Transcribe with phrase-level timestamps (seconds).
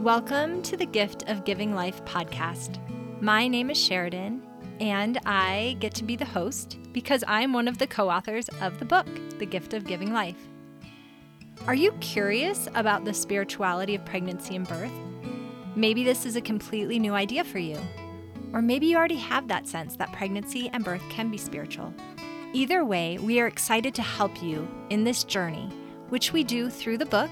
[0.00, 2.78] Welcome to the Gift of Giving Life podcast.
[3.20, 4.42] My name is Sheridan,
[4.80, 8.78] and I get to be the host because I'm one of the co authors of
[8.78, 9.06] the book,
[9.38, 10.38] The Gift of Giving Life.
[11.66, 14.90] Are you curious about the spirituality of pregnancy and birth?
[15.76, 17.78] Maybe this is a completely new idea for you.
[18.54, 21.92] Or maybe you already have that sense that pregnancy and birth can be spiritual.
[22.54, 25.68] Either way, we are excited to help you in this journey,
[26.08, 27.30] which we do through the book,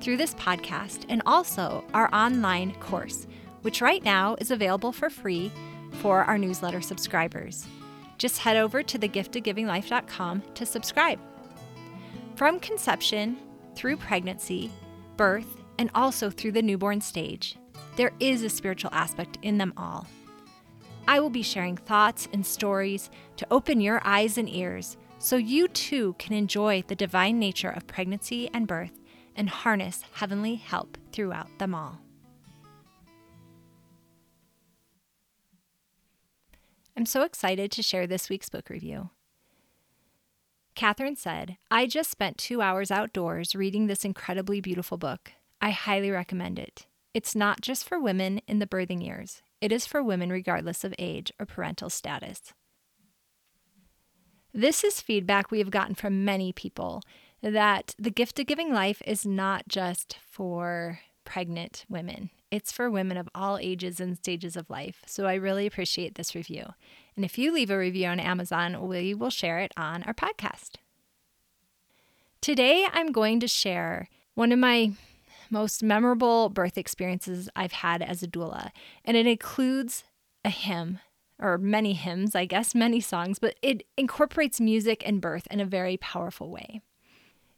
[0.00, 3.26] through this podcast, and also our online course,
[3.62, 5.52] which right now is available for free
[5.92, 7.66] for our newsletter subscribers.
[8.18, 11.18] Just head over to thegiftofgivinglife.com to subscribe.
[12.34, 13.36] From conception
[13.74, 14.70] through pregnancy,
[15.16, 17.56] birth, and also through the newborn stage,
[17.96, 20.06] there is a spiritual aspect in them all.
[21.08, 25.68] I will be sharing thoughts and stories to open your eyes and ears so you
[25.68, 28.99] too can enjoy the divine nature of pregnancy and birth
[29.40, 31.98] and harness heavenly help throughout them all.
[36.94, 39.08] I'm so excited to share this week's book review.
[40.74, 45.32] Catherine said, I just spent two hours outdoors reading this incredibly beautiful book.
[45.58, 46.86] I highly recommend it.
[47.14, 50.94] It's not just for women in the birthing years, it is for women regardless of
[50.98, 52.52] age or parental status.
[54.52, 57.00] This is feedback we have gotten from many people
[57.42, 62.30] that the gift of giving life is not just for pregnant women.
[62.50, 65.02] It's for women of all ages and stages of life.
[65.06, 66.74] So I really appreciate this review.
[67.14, 70.76] And if you leave a review on Amazon, we will share it on our podcast.
[72.40, 74.92] Today, I'm going to share one of my
[75.50, 78.70] most memorable birth experiences I've had as a doula,
[79.04, 80.04] and it includes
[80.44, 81.00] a hymn
[81.38, 85.64] or many hymns, I guess, many songs, but it incorporates music and birth in a
[85.64, 86.80] very powerful way.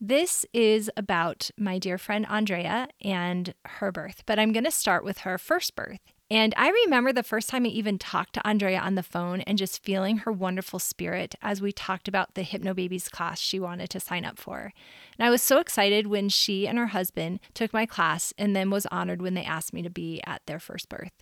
[0.00, 5.04] This is about my dear friend Andrea and her birth, but I'm going to start
[5.04, 6.00] with her first birth.
[6.30, 9.56] And I remember the first time I even talked to Andrea on the phone and
[9.56, 14.00] just feeling her wonderful spirit as we talked about the Hypnobabies class she wanted to
[14.00, 14.72] sign up for.
[15.18, 18.68] And I was so excited when she and her husband took my class and then
[18.68, 21.12] was honored when they asked me to be at their first birth.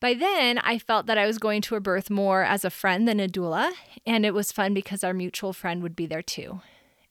[0.00, 3.06] By then, I felt that I was going to a birth more as a friend
[3.06, 3.72] than a doula,
[4.06, 6.62] and it was fun because our mutual friend would be there too.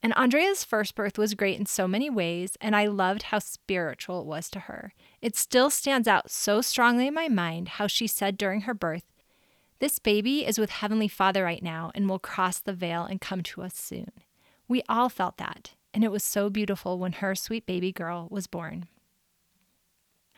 [0.03, 4.21] And Andrea's first birth was great in so many ways, and I loved how spiritual
[4.21, 4.93] it was to her.
[5.21, 9.03] It still stands out so strongly in my mind how she said during her birth,
[9.79, 13.41] This baby is with Heavenly Father right now and will cross the veil and come
[13.43, 14.11] to us soon.
[14.67, 18.45] We all felt that, and it was so beautiful when her sweet baby girl was
[18.45, 18.87] born.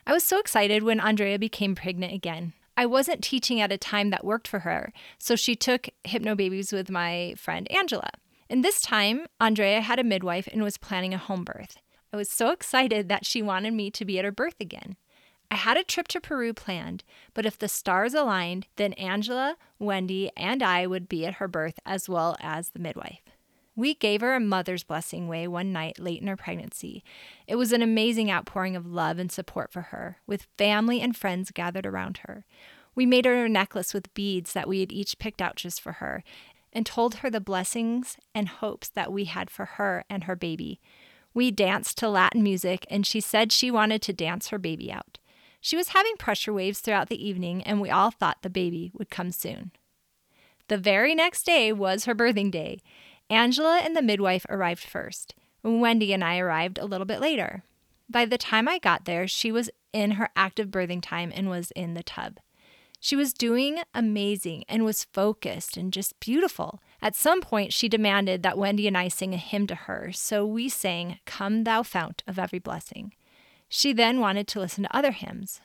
[0.07, 2.53] I was so excited when Andrea became pregnant again.
[2.77, 6.89] I wasn't teaching at a time that worked for her, so she took Hypnobabies with
[6.89, 8.11] my friend Angela.
[8.49, 11.77] And this time, Andrea had a midwife and was planning a home birth.
[12.11, 14.95] I was so excited that she wanted me to be at her birth again.
[15.51, 20.31] I had a trip to Peru planned, but if the stars aligned, then Angela, Wendy,
[20.35, 23.21] and I would be at her birth as well as the midwife.
[23.75, 27.03] We gave her a mother's blessing way one night late in her pregnancy.
[27.47, 31.51] It was an amazing outpouring of love and support for her, with family and friends
[31.51, 32.45] gathered around her.
[32.93, 35.93] We made her a necklace with beads that we had each picked out just for
[35.93, 36.23] her,
[36.73, 40.79] and told her the blessings and hopes that we had for her and her baby.
[41.33, 45.19] We danced to Latin music, and she said she wanted to dance her baby out.
[45.61, 49.09] She was having pressure waves throughout the evening, and we all thought the baby would
[49.09, 49.71] come soon.
[50.67, 52.79] The very next day was her birthing day.
[53.29, 55.35] Angela and the midwife arrived first.
[55.63, 57.63] Wendy and I arrived a little bit later.
[58.09, 61.71] By the time I got there, she was in her active birthing time and was
[61.71, 62.39] in the tub.
[62.99, 66.81] She was doing amazing and was focused and just beautiful.
[67.01, 70.45] At some point, she demanded that Wendy and I sing a hymn to her, so
[70.45, 73.13] we sang, Come, Thou Fount of Every Blessing.
[73.69, 75.61] She then wanted to listen to other hymns.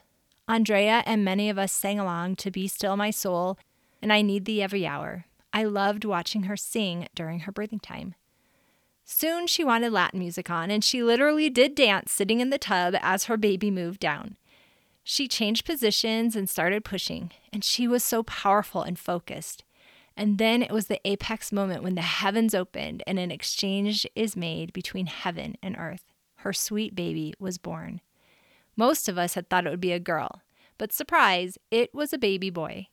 [0.47, 3.57] Andrea and many of us sang along to Be Still My Soul
[4.01, 5.25] and I Need Thee Every Hour.
[5.51, 8.15] I loved watching her sing during her birthing time.
[9.03, 12.95] Soon she wanted Latin music on, and she literally did dance sitting in the tub
[13.01, 14.35] as her baby moved down.
[15.07, 19.63] She changed positions and started pushing, and she was so powerful and focused.
[20.17, 24.35] And then it was the apex moment when the heavens opened and an exchange is
[24.35, 26.05] made between heaven and earth.
[26.37, 28.01] Her sweet baby was born.
[28.75, 30.41] Most of us had thought it would be a girl,
[30.79, 32.87] but surprise, it was a baby boy.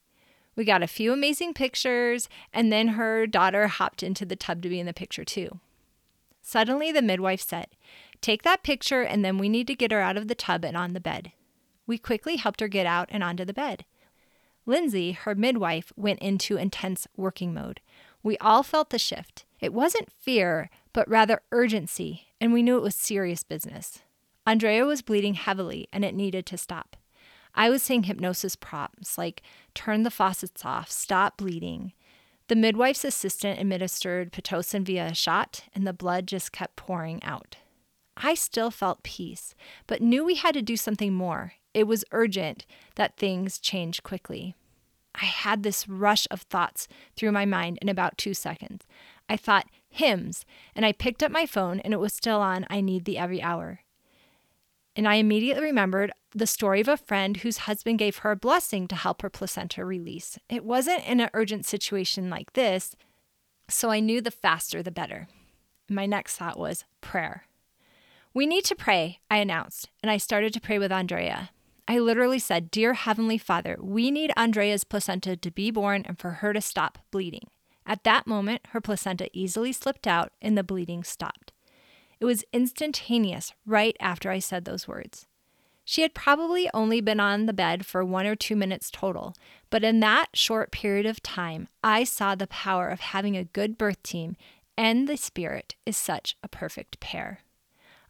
[0.55, 4.69] We got a few amazing pictures, and then her daughter hopped into the tub to
[4.69, 5.61] be in the picture too.
[6.43, 7.69] Suddenly, the midwife said,
[8.21, 10.77] Take that picture, and then we need to get her out of the tub and
[10.77, 11.33] on the bed.
[11.93, 13.85] We quickly helped her get out and onto the bed.
[14.65, 17.83] Lindsay, her midwife, went into intense working mode.
[18.23, 19.45] We all felt the shift.
[19.61, 23.99] It wasn't fear, but rather urgency, and we knew it was serious business.
[24.47, 26.97] Andrea was bleeding heavily and it needed to stop.
[27.55, 29.43] I was saying hypnosis prompts like
[29.75, 31.93] turn the faucets off, stop bleeding.
[32.49, 37.57] The midwife's assistant administered Pitocin via a shot, and the blood just kept pouring out.
[38.17, 39.55] I still felt peace,
[39.87, 41.53] but knew we had to do something more.
[41.75, 42.67] It was urgent
[42.97, 44.55] that things change quickly.
[45.15, 48.85] I had this rush of thoughts through my mind in about two seconds.
[49.29, 52.81] I thought hymns, and I picked up my phone and it was still on I
[52.81, 53.81] Need Thee Every Hour.
[54.95, 58.89] And I immediately remembered the story of a friend whose husband gave her a blessing
[58.89, 60.39] to help her placenta release.
[60.49, 62.95] It wasn't in an urgent situation like this,
[63.69, 65.29] so I knew the faster the better.
[65.89, 67.45] My next thought was prayer.
[68.35, 71.51] We need to pray, I announced, and I started to pray with Andrea.
[71.89, 76.31] I literally said, Dear Heavenly Father, we need Andrea's placenta to be born and for
[76.31, 77.49] her to stop bleeding.
[77.85, 81.53] At that moment, her placenta easily slipped out and the bleeding stopped.
[82.21, 85.27] It was instantaneous right after I said those words.
[85.85, 89.35] She had probably only been on the bed for one or two minutes total,
[89.69, 93.77] but in that short period of time, I saw the power of having a good
[93.77, 94.37] birth team
[94.77, 97.41] and the spirit is such a perfect pair.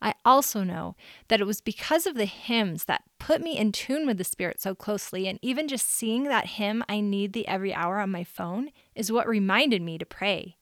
[0.02, 0.96] I also know
[1.28, 4.60] that it was because of the hymns that put me in tune with the Spirit
[4.60, 8.24] so closely, and even just seeing that hymn, I Need Thee Every Hour on my
[8.24, 10.56] phone, is what reminded me to pray.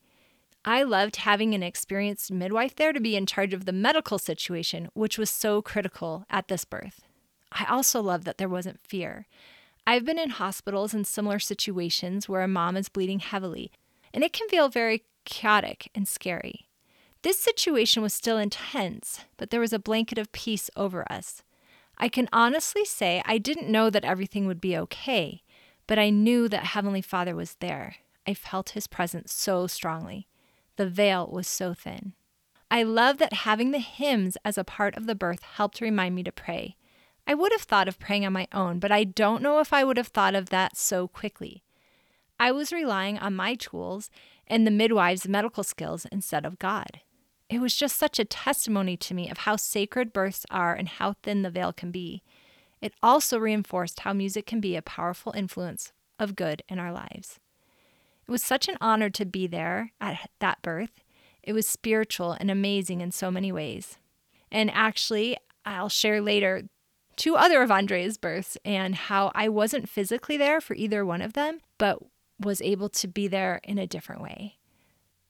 [0.63, 4.91] I loved having an experienced midwife there to be in charge of the medical situation,
[4.93, 7.01] which was so critical at this birth.
[7.51, 9.27] I also love that there wasn't fear.
[9.87, 13.73] I've been in hospitals in similar situations where a mom is bleeding heavily,
[14.13, 16.69] and it can feel very chaotic and scary.
[17.23, 21.43] This situation was still intense, but there was a blanket of peace over us.
[21.99, 25.43] I can honestly say I didn't know that everything would be okay,
[25.87, 27.97] but I knew that Heavenly Father was there.
[28.27, 30.29] I felt His presence so strongly.
[30.77, 32.15] The veil was so thin.
[32.71, 36.23] I love that having the hymns as a part of the birth helped remind me
[36.23, 36.77] to pray.
[37.27, 39.85] I would have thought of praying on my own, but I don't know if I
[39.85, 41.65] would have thought of that so quickly.
[42.39, 44.09] I was relying on my tools
[44.47, 47.01] and the midwife's medical skills instead of God.
[47.51, 51.15] It was just such a testimony to me of how sacred births are and how
[51.15, 52.23] thin the veil can be.
[52.81, 57.41] It also reinforced how music can be a powerful influence of good in our lives.
[58.27, 61.03] It was such an honor to be there at that birth.
[61.43, 63.99] It was spiritual and amazing in so many ways.
[64.53, 65.37] And actually,
[65.67, 66.63] I'll share later
[67.17, 71.33] two other of Andrea's births and how I wasn't physically there for either one of
[71.33, 71.99] them, but
[72.39, 74.60] was able to be there in a different way.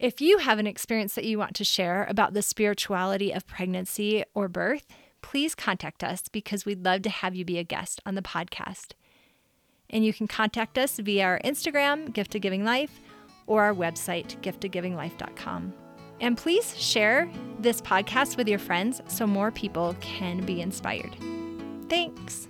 [0.01, 4.25] If you have an experience that you want to share about the spirituality of pregnancy
[4.33, 4.87] or birth,
[5.21, 8.93] please contact us because we'd love to have you be a guest on the podcast.
[9.91, 12.99] And you can contact us via our Instagram, Gift of Giving Life,
[13.47, 15.75] or our website, giftofgivinglife.com.
[16.23, 21.15] And please share this podcast with your friends so more people can be inspired.
[21.91, 22.49] Thanks.